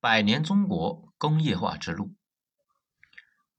[0.00, 2.14] 百年中国工业化之路。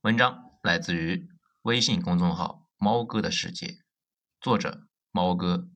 [0.00, 1.28] 文章来自于
[1.60, 3.80] 微信公众号“猫哥的世界”，
[4.40, 5.68] 作者猫哥。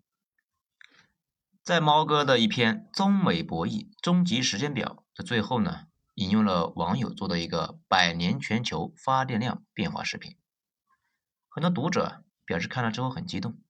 [1.63, 10.39] 在猫哥的一篇《中美博弈终极时间表》的最后呢，引用了网友做的一个百年全球发电量变化视频。
[11.51, 13.61] 很多读者表示看了之后很激动，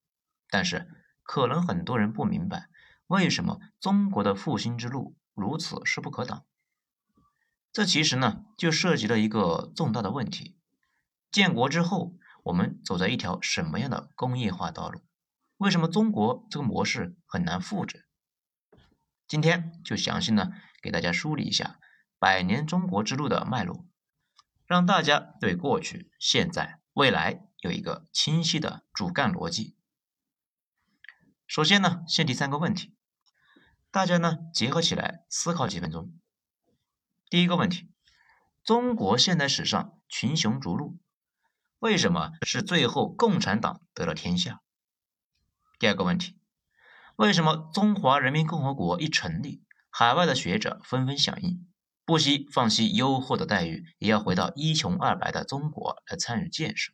[0.49, 0.89] 但是
[1.25, 2.69] 可能很多人不明白，
[3.09, 6.47] 为什么中国的复兴之路如此势不可挡。
[7.75, 10.57] 这其实呢，就涉及了一个重大的问题：
[11.33, 12.15] 建国之后，
[12.45, 15.01] 我们走在一条什么样的工业化道路？
[15.57, 18.07] 为什么中国这个模式很难复制？
[19.27, 21.81] 今天就详细呢给大家梳理一下
[22.21, 23.85] 百年中国之路的脉络，
[24.67, 29.77] 让大家对过去、现在、未来有一个清晰的主干逻辑。
[31.49, 32.95] 首先呢，先提三个问题，
[33.91, 36.17] 大家呢结合起来思考几分钟。
[37.31, 37.89] 第一个问题：
[38.63, 40.99] 中国现代史上群雄逐鹿，
[41.79, 44.61] 为什么是最后共产党得了天下？
[45.79, 46.39] 第二个问题：
[47.17, 51.67] 为什么中华人民共和国一成立，海外的学者纷纷响应，
[52.05, 56.93] 不惜放弃优厚的待遇，也要回到一穷二白的中国来参与建设？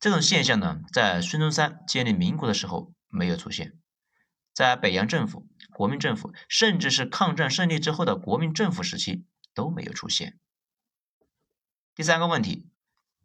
[0.00, 3.78] 这种现象呢，在孙中山建立民国的时候没有出现，
[4.58, 5.46] 在北洋政府。
[5.72, 10.36] 国民政府，甚至是抗战胜利之后的国民政府时期都没有出现。
[11.94, 12.68] 第三个问题，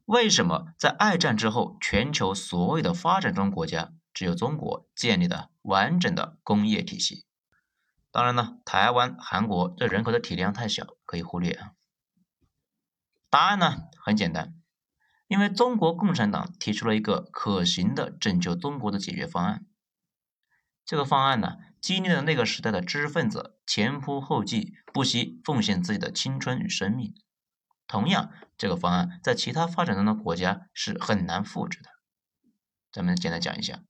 [0.06, 7.25] 为什么在二战之后，全球所有的发展中国家只有中国建立的完整的工业体系？
[8.12, 11.72] 当然呢，台湾、韩国这人口的体量太小，可以忽略啊。
[13.31, 14.53] 答案呢很简单，
[15.25, 19.66] 因为中国共产党提出了一个可行的拯救中国的解决方案。
[20.86, 21.58] 这个方案呢？
[21.80, 27.14] 激励了那个时代的知识分子前仆后继，不惜奉献自己的青春与生命。
[27.88, 31.90] 同样，这个方案在其他发展中的国家是很难复制的。
[32.90, 33.84] 咱们简单讲一下：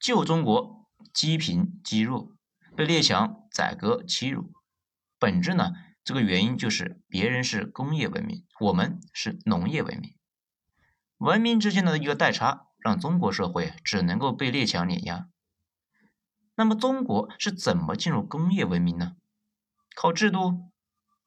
[0.00, 2.34] 旧中国积贫积弱，
[2.74, 4.52] 被列强宰割欺辱。
[5.18, 10.16] 本质呢，这个原因就是别人是工业文明，我们是农业文明。
[11.18, 15.28] 文明之间的一个代差，让中国社会只能够被列强碾压。
[16.54, 19.16] 那么中国是怎么进入工业文明呢？
[19.96, 20.70] 靠制度，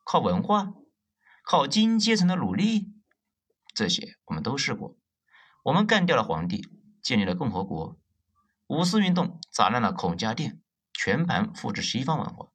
[0.05, 0.71] 靠文化，
[1.43, 2.93] 靠精英阶层的努力，
[3.73, 4.95] 这些我们都试过。
[5.63, 6.65] 我们干掉了皇帝，
[7.03, 7.99] 建立了共和国。
[8.67, 10.61] 五四运动砸烂了孔家店，
[10.93, 12.47] 全盘复制西方文化。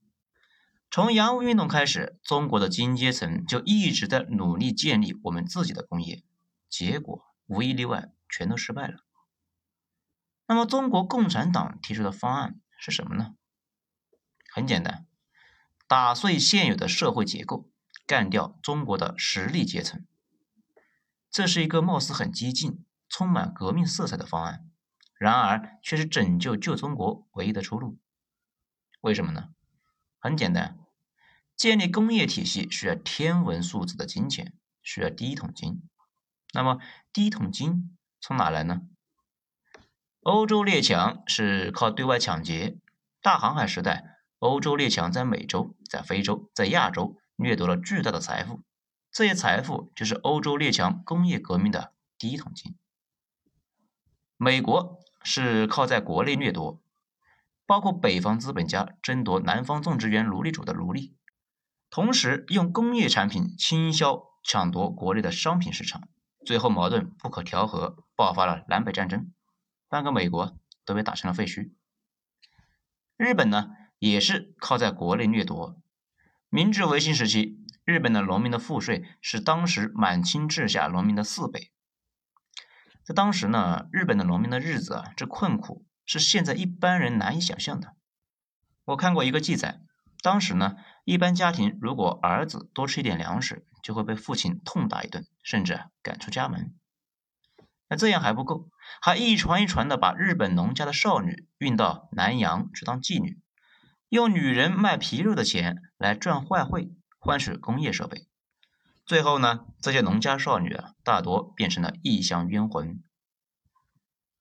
[0.90, 6.24] 从洋务运动开始，中国的精英阶层就一直在努力建立我们自己的工业，
[6.70, 9.04] 结果无一例外全都失败了。
[10.46, 12.60] 那么中国共产党提出的方案？
[12.78, 13.34] 是什么呢？
[14.52, 15.06] 很简单，
[15.88, 17.70] 打碎现有的社会结构，
[18.06, 20.06] 干掉中国的实力阶层。
[21.30, 24.70] 这是一个貌似很激进、充满革命色彩的方案，
[25.18, 27.98] 然而却是拯救旧中国唯一的出路。
[29.00, 29.48] 为什么呢？
[30.18, 30.78] 很简单，
[31.56, 34.52] 建立工业体系需要天文数字的金钱，
[34.82, 35.88] 需要第一桶金。
[36.52, 36.78] 那么
[37.12, 37.96] 第一桶金
[38.26, 38.80] 从哪来呢？
[40.22, 42.78] 欧洲列强是靠对外抢劫。
[43.20, 48.62] 大航海时代，欧洲列强在美洲、在非洲、在亚洲掠夺了巨大的财富，
[49.12, 52.74] 这些财富就是欧洲列强工业革命的第一桶金。
[54.38, 56.80] 美国是靠在国内掠夺，
[57.66, 61.14] 包括北方资本家争夺南方种植园奴隶主的奴隶，
[61.90, 66.08] 同时用工业产品倾销抢夺国内的商品市场，
[66.44, 69.32] 最后矛盾不可调和，爆发了南北战争。
[69.88, 71.72] 半个美国都被打成了废墟。
[73.16, 75.80] 日本呢，也是靠在国内掠夺。
[76.48, 81.72] 明治维新时期，日本的农民的赋税是当时满清治下农民的四倍。
[83.04, 87.94] 在当时呢，日本的农民的日子啊，这困苦是现在一般人难以想象的。
[88.86, 89.80] 我看过一个记载，
[90.22, 96.74] 当时呢，一般家庭如果儿子多吃一点粮食，就会被父亲痛打一顿，甚至赶出家门。
[97.88, 98.68] 那这样还不够，
[99.00, 103.38] 还一传一传的把日本农家的少女运到南洋去当妓女，
[104.08, 108.26] 用女人卖皮肉的钱来赚外汇，换取工业设备。
[109.04, 113.02] 最后呢，这些农家少女啊，大多变成了异乡冤魂。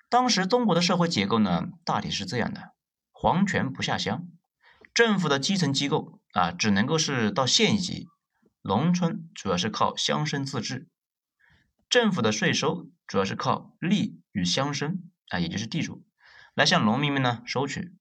[0.09, 2.71] 当时中国的社会结构呢，大体是这样的：
[3.11, 4.25] 皇权不下乡，
[4.93, 8.07] 政府的基层机构啊，只能够是到县级，
[8.61, 10.87] 农村主要是靠乡绅自治。
[11.93, 14.97] 政府的税收主要是靠吏与乡绅
[15.27, 16.03] 啊，也就是地主
[16.55, 17.95] 来向农民们呢收取。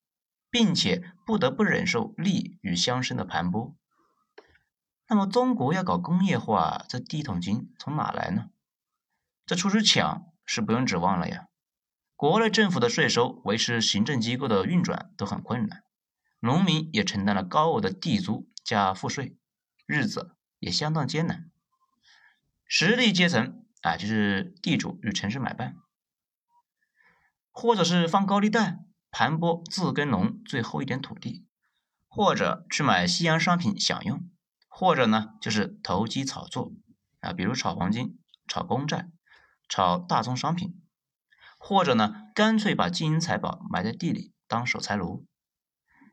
[0.50, 3.74] 并且不得不忍受利与乡绅的盘剥。
[5.08, 8.48] 那么中国要搞工业化，这第一桶金从哪来呢？
[9.44, 11.48] 这出去抢是不用指望了呀。
[12.16, 15.84] 国内政府的税收维持行政机构的运转都很困难，
[16.40, 19.36] 农民也承担了高额的地租加赋税，
[19.84, 21.50] 日子也相当艰难。
[22.66, 25.76] 实力阶层啊，就是地主与城市买办，
[27.50, 28.78] 或者是放高利贷
[29.10, 31.46] 盘剥自耕农最后一点土地，
[32.08, 34.28] 或者去买西洋商品享用，
[34.68, 36.72] 或者呢就是投机炒作
[37.20, 38.18] 啊，比如炒黄金、
[38.48, 39.10] 炒公债、
[39.68, 40.78] 炒大宗商品。
[41.64, 45.24] 或者呢，干脆把金银财宝埋在地里当守财奴，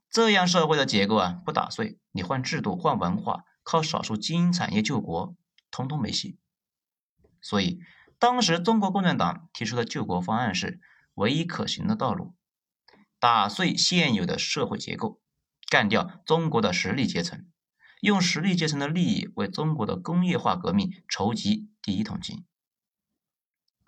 [0.07, 5.35] 这样社会的结构啊不打碎，你换制度换文化，靠少数精英产业救国，
[5.71, 6.37] 通通没戏。
[7.41, 7.79] 所以
[8.17, 10.79] 当时中国共产党提出的救国方案是
[11.13, 12.35] 唯一可行的道路：
[13.19, 15.21] 打碎现有的社会结构，
[15.69, 17.45] 干掉中国的实力阶层，
[18.01, 22.45] 用实力阶层的利益为中国的工业化革命筹集第一桶金。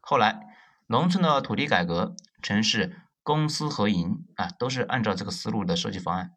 [0.01, 0.47] 后来。
[0.87, 6.33] 农村的土地改革、城市公私合营啊，都是按照这个思路的设计方案。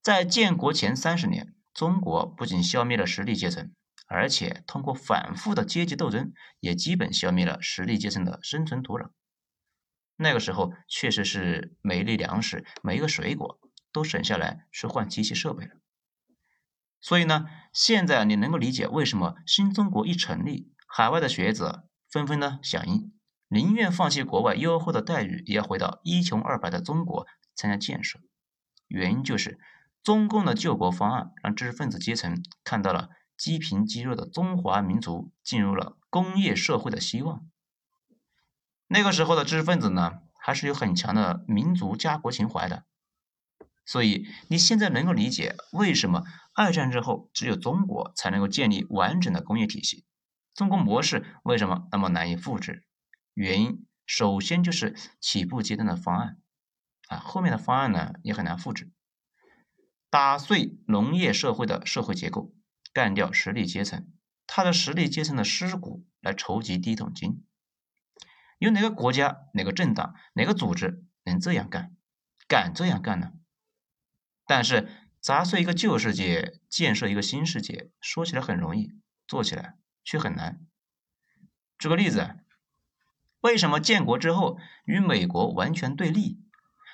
[0.00, 3.72] 在建国前三十年，中国不仅消灭了实力阶层，
[4.08, 9.10] 而且通过反复的阶级斗争，也基本消灭了实力阶层的生存土壤。
[10.16, 13.60] 那个时候确实是每一粒粮食、每一个水果
[13.92, 15.72] 都省下来去换机器设备了。
[17.00, 23.12] 所以呢，现在你能够理解为什么新中国一成立，海外的学者纷纷呢响应。
[23.46, 28.18] 宁愿放弃国外优厚的待遇，也要回到一穷二白的中国参加建设。
[28.88, 29.60] 原因就是
[30.02, 37.48] 中共的救国方案让知识分子阶层看到了积贫积弱的中华民族进入了工业社会的希望。
[38.88, 42.84] 那个时候的知识分子呢，还是有很强的民族家国情怀的。
[43.86, 46.24] 所以你现在能够理解为什么
[46.54, 50.04] 二战之后只有中国才能够建立完整的工业体系，
[50.54, 52.84] 中国模式为什么那么难以复制？
[53.32, 56.36] 原因首先就是起步阶段的方案
[57.08, 58.90] 啊，后面的方案呢也很难复制。
[60.10, 62.52] 打碎农业社会的社会结构，
[62.98, 64.10] 干掉实力阶层，
[64.44, 67.44] 他的实力阶层的尸骨来筹集第一桶金。
[68.58, 71.94] 有哪个国家、哪个政党、哪个组织能这样干、
[72.48, 73.34] 敢这样干呢？
[74.48, 74.88] 但是
[75.20, 78.90] 砸碎一个旧世界，建设一个新世界，说起来很容易，
[79.28, 80.66] 做起来却很难。
[81.78, 82.40] 举个例子。
[83.40, 86.40] 为什么建国之后与美国完全对立，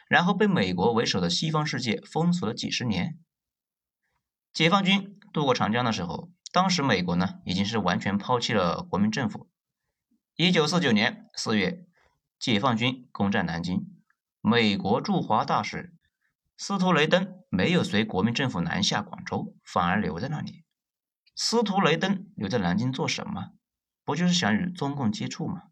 [0.09, 3.19] 然后被美国为首的西方世界封锁了几十年？
[4.53, 9.51] 解放军渡过长江的时候，当时美国呢已经是完全抛弃了国民政府。
[10.37, 11.85] 一九四九年四月，
[12.39, 13.85] 解放军攻占南京，
[14.41, 15.93] 美国驻华大使
[16.57, 20.63] 司徒雷登没有随国民政府南下广州，反而留在那里。
[21.35, 23.51] 司徒雷登留在南京做什么？
[24.05, 25.65] 不就是想与中共接触吗？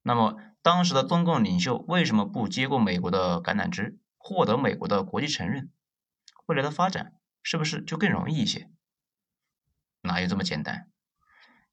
[0.00, 5.70] 那么，当时的中共领袖为什么不接过美国的橄榄枝，获得美国的国际承认？
[6.46, 7.12] 未来的发展
[7.42, 8.70] 是不是就更容易一些？
[10.14, 10.88] 哪有这么简单？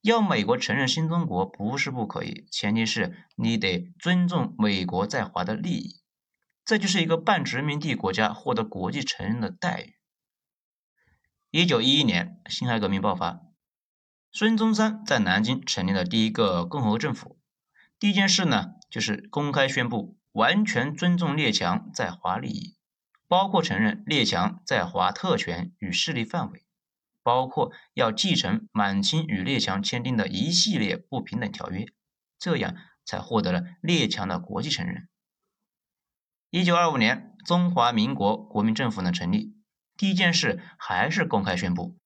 [0.01, 6.01] 要美国承认新中国不是不可以，前提是你得尊重美国在华的利益。
[6.65, 9.93] 这就是一个半殖民地国家获得国际承认的待遇。
[11.51, 13.41] 一九一一年，辛亥革命爆发，
[14.31, 17.37] 孙中山在南京成立了第一个共和政府。
[17.99, 22.75] 第一件事呢，就是公开宣布完全尊重列强在华利益，
[23.27, 26.65] 包括承认列强在华特权与势力范围，
[27.23, 31.85] 包括要继承满清与列强签订的一系列不平等条约，
[32.39, 32.75] 这样
[33.05, 35.07] 才获得了列强的国际承认。
[36.49, 39.55] 一九二五年，中华民国国民政府呢成立，
[39.97, 41.97] 第一件事还是公开宣布，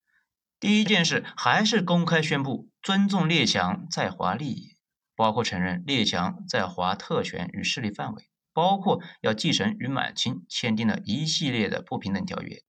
[0.60, 4.76] 第一件事还是公开宣布尊重列强在华利益。
[5.18, 12.62] 包括承认列强在华特权与势力范围，包括要继承与满清签订的一系列的不平等条约，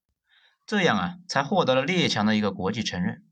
[0.66, 3.24] 这样啊才获得了列强的一个国际承认。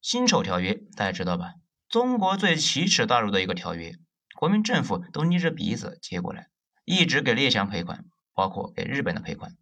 [0.00, 1.54] 辛丑条约大家知道吧？
[1.88, 3.94] 中国最奇耻大辱的一个条约，
[4.34, 6.48] 国民政府都捏着鼻子接过来，
[6.84, 9.56] 一直给列强赔款，包括给日本的赔款，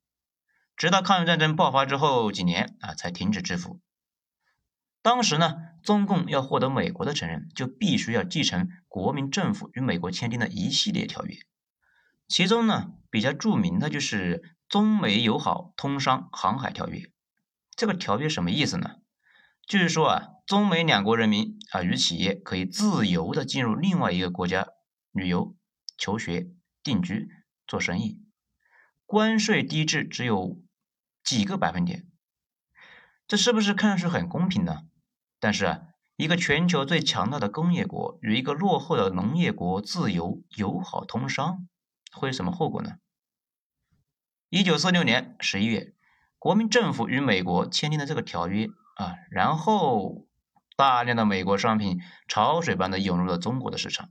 [0.76, 3.80] 直到抗日战争爆发之后几年啊才停止支付。
[5.02, 11.36] 当时呢，中共要获得美国的承认，就必须要继承国民政府与美国签订的一系列条约。
[12.28, 16.98] 其中呢，比较著名的就是《中美友好通商航海条约》。
[17.76, 18.96] 这个条约什么意思呢？
[19.66, 24.68] 就是说啊，中美两国人民啊与企业可以自由的进入另外一个国家
[25.12, 25.56] 旅游、
[25.98, 26.48] 求学、
[26.82, 27.28] 定居、
[27.66, 28.22] 做生意。
[29.04, 30.60] 关税低至只有
[31.22, 32.06] 几个百分点，
[33.28, 34.82] 这是不是看上去很公平呢？
[35.38, 35.80] 但是啊，
[36.16, 41.68] 一个全球最强大的工业国与一个落后的农业国自由友好通商，
[42.12, 42.96] 会有什么后果呢？
[44.48, 45.92] 一九四六年十一月，
[46.38, 50.28] 国民政府与美国签订了这个条约啊，然后
[50.76, 54.10] 大量的美国商品潮水般的涌入了中国的市场，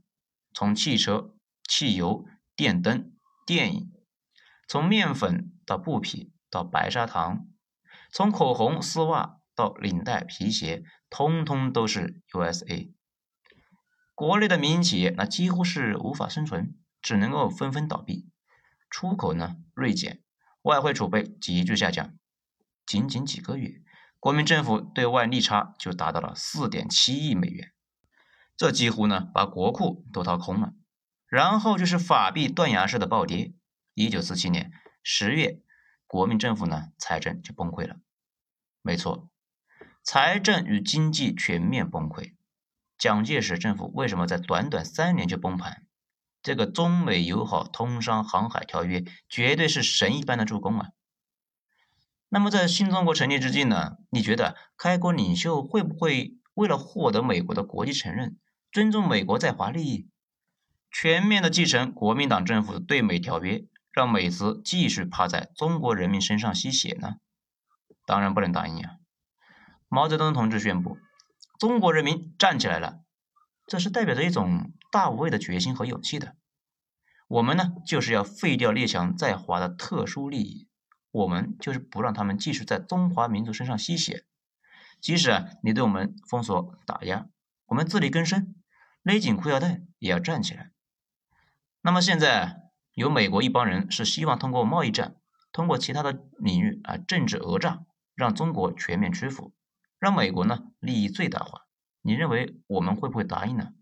[0.52, 1.34] 从汽车、
[1.66, 3.12] 汽油、电灯、
[3.46, 3.90] 电影。
[4.68, 7.46] 从面粉到布匹到白砂糖，
[8.12, 12.92] 从口红丝袜到领带皮鞋，通通都是 USA。
[14.14, 18.28] 国内的民营企业那几乎是无法生存，只能够纷纷倒闭。
[18.90, 20.22] 出口呢锐减，
[20.66, 22.16] 外汇储备急剧下降。
[22.84, 23.80] 仅仅几个月，
[24.18, 27.72] 国民政府对外逆差就达到了四点七亿美元，
[28.56, 30.72] 这几乎呢把国库都掏空了。
[31.28, 33.54] 然后就是法币断崖式的暴跌。
[33.94, 34.72] 一九四七年
[35.04, 35.60] 十月，
[36.08, 37.98] 国民政府呢财政就崩溃了。
[38.82, 39.30] 没错，
[40.02, 42.34] 财政与经济全面崩溃。
[42.98, 45.85] 蒋介石政府为什么在短短三年就崩盘？
[46.46, 50.90] 这个中美友好通商航海条约绝对是神一般的助攻啊！
[52.28, 53.96] 那么在新中国成立之际呢？
[54.10, 58.38] 你觉得开国领袖会不会为了获得美国的国际承认，
[58.70, 60.08] 尊重美国在华利益，
[60.88, 63.64] 全面的继承国民党政府的对美条约？
[63.90, 67.16] 让美资继续趴在中国人民身上吸血呢？
[68.04, 68.98] 当然不能答应啊！
[69.88, 70.96] 毛泽东同志宣布，
[71.58, 73.00] 中国人民站起来了，
[73.66, 76.36] 这是代表着一种大无畏的决心和勇气的。
[77.28, 80.68] 我们呢，就是要废掉列强在华的特殊利益，
[81.10, 84.24] 我们就是不让他们继续在中华民族身上吸血。
[85.00, 87.26] 即使啊，你对我们封锁打压，
[87.66, 88.54] 我们自力更生，
[89.02, 90.70] 勒紧裤腰带也要站起来。
[91.82, 92.62] 那么现在。
[92.96, 95.16] 有美国一帮人是希望通过贸易战，
[95.52, 99.52] 通过其他的领域啊政治讹诈，让中国全面屈服，
[99.98, 101.65] 让美国呢利益最大化。
[102.06, 103.72] 你认为我们会不会答应呢？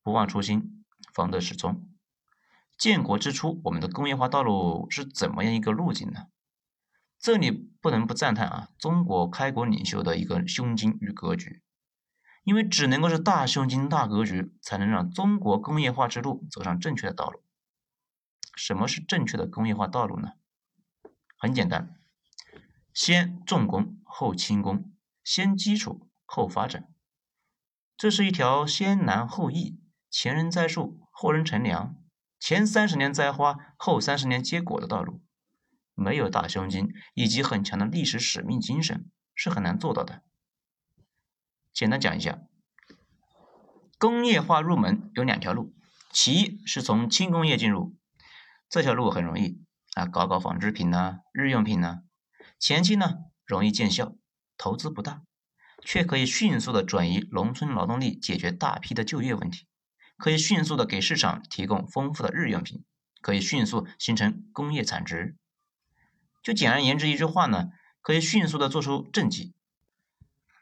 [0.00, 1.90] 不忘初心，方得始终。
[2.76, 6.28] 建国之初，我们的工业化道路是怎么样一个路径呢？
[7.18, 11.64] 这里不能不赞叹啊，中国开国领袖的一个胸襟与格局。
[12.44, 17.42] 因为只能够是大胸襟、大格局，才能让中国工业化之路走上正确的道路。
[18.54, 20.34] 什么是正确的工业化道路呢？
[21.36, 22.00] 很简单，
[22.94, 24.92] 先重工后轻工，
[25.24, 26.86] 先基础后发展，
[27.96, 29.80] 这是一条先难后易、
[30.10, 31.96] 前人栽树后人乘凉、
[32.38, 35.22] 前三十年栽花后三十年结果的道路。
[35.94, 40.22] 没有大胸襟以及很强的历史使命精神，是很难做到的。
[41.72, 42.42] 简单讲一下，
[43.98, 45.74] 工业化入门有两条路，
[46.12, 47.96] 其一是从轻工业进入。
[48.68, 52.02] 这条路很容易啊，搞搞纺织品呐、日用品呐，
[52.60, 54.14] 前期呢容易见效，
[54.56, 55.22] 投资不大，
[55.84, 59.66] 却可以迅速的转移农村劳动力，解决大批的就业问题，
[60.16, 62.84] 可以迅速的给市场提供丰富的日用品，
[63.20, 65.36] 可以迅速形成工业产值。
[66.42, 67.70] 就简而言之一句话呢，
[68.00, 69.54] 可以迅速的做出政绩。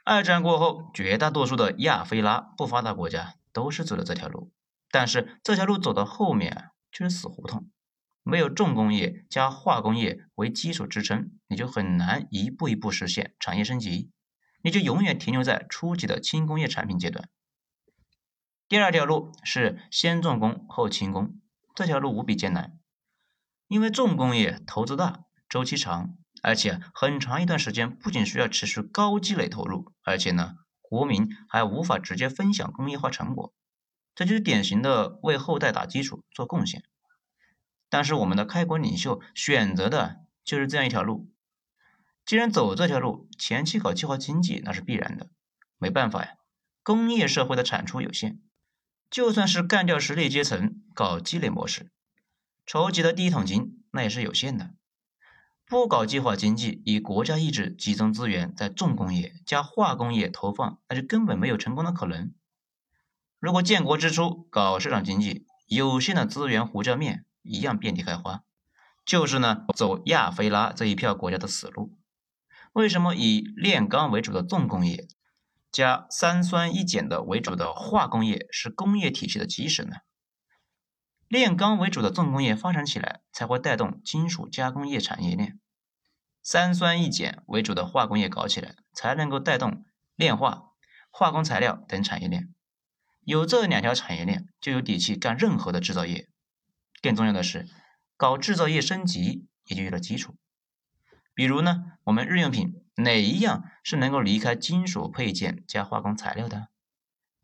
[0.04, 4.52] 二战过后，绝大多数的亚非拉不发达国家都是走的这条路，
[4.90, 7.68] 但是这条路走到后面就是死胡同。
[8.22, 14.10] 没有重工业加化工业为基础支撑，你就很难一步一步实现产业升级，
[14.66, 17.28] 你就永远停留在初级的轻工业产品阶段。
[18.66, 21.40] 第二条路是先重工后轻工，
[21.72, 22.76] 这条路无比艰难，
[23.68, 33.54] 因为重工业投资大、周期长，而且很长一段时间不仅需要持续高积累投入，而且呢，国民还无法直接分享工业化成果，
[34.16, 36.82] 这就是典型的为后代打基础做贡献。
[37.88, 41.30] 但是我们的开国领袖选择的就是这样一条路，
[42.26, 45.30] 既然走这条路，前期搞计划经济那是必然的，
[45.78, 46.32] 没办法呀，
[46.82, 48.40] 工业社会的产出有限，
[49.08, 51.92] 就算是干掉实力阶层，搞积累模式，
[52.66, 54.74] 筹集的第一桶金那也是有限的，
[55.66, 62.34] 不搞计划经济，以国家意志集中资源在重工业加化工业投放，那就根本没有成功的可能。
[63.38, 67.24] 如果建国之初搞市场经济，有限的资源胡椒面。
[67.48, 68.42] 一样遍地开花，
[69.04, 71.96] 就是呢走亚非拉这一票国家的死路。
[72.76, 75.08] 为什么以炼钢为主的重工业
[75.72, 79.96] 加三酸一碱的为主的化工业是工业体系的基石呢？
[81.26, 85.52] 炼钢为主的重工业发展起来，才会带动金属加工业产业链；
[86.42, 90.64] 三酸一碱为主的化工业搞起来，才能够带动炼化、
[91.10, 92.52] 化工材料等产业链。
[93.22, 96.28] 有这两条产业链，就有底气干任何的制造业。
[97.00, 97.66] 更重要的是，
[98.18, 100.36] 搞制造业升级也就有了基础。
[101.36, 106.68] 比如呢，我们日用品哪一样是能够离开金属配件加化工材料的？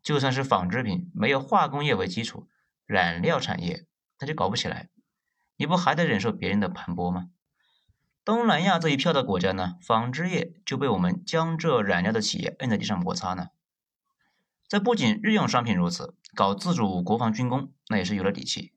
[0.02, 2.48] 就算是纺织品，没有化工业为基础，
[2.86, 3.84] 染料产业
[4.18, 4.88] 那就搞不起来。
[5.56, 7.28] 你不还得忍受别人的盘剥吗？
[8.24, 13.48] 东南亚这一票的国家呢，纺织业就被我们江浙染料的企业摁在地上摩擦呢。
[14.68, 18.72] 这不仅日用商品如此，搞自主国防军工那也是有了底气。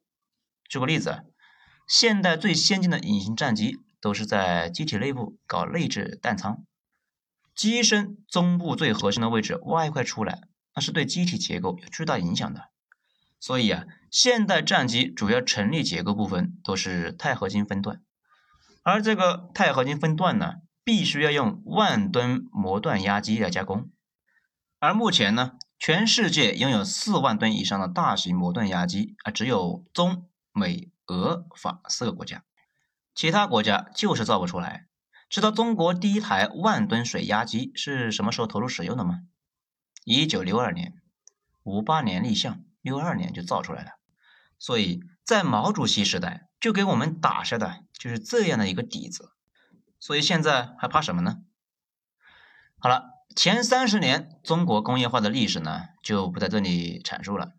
[0.68, 1.24] 举个例子，
[1.88, 6.64] 现代最先进的隐形战机都是在机体内部搞内置弹仓，
[7.56, 10.44] 机身中部最核心的位置挖一块出来，
[10.76, 12.70] 那是对机体结构有巨大影响的。
[13.40, 18.04] 所以啊，现代战机主要成立结构部分都是钛合金分段，
[18.84, 23.90] 而这个钛合金分段呢，必须要用万吨模锻压机来加工，
[24.78, 25.54] 而目前呢。
[25.78, 32.44] 全世界拥有四万吨以上的大型模锻压机啊，只有中美俄法四个国家，
[33.16, 34.86] 其他国家就是造不出来。
[35.30, 39.22] 知道中国第一台万吨水压机是什么时候投入使用的吗？
[40.04, 40.94] 一九六二年，
[41.64, 43.92] 五八年立项，六二年就造出来了。
[44.60, 49.32] 所以在毛主席时代就给我们打下的就是这样的一个底子。
[50.00, 51.38] 所以现在还怕什么呢？
[52.78, 53.16] 好了。
[53.36, 57.52] 前三十年中国工业化的历史呢，就不在这里阐述了。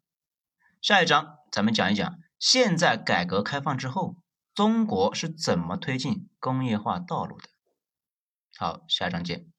[0.80, 4.16] 下一章咱们讲一讲，现在改革开放之后，
[4.56, 7.50] 中国是怎么推进工业化道路的。
[8.56, 9.55] 好，下章见。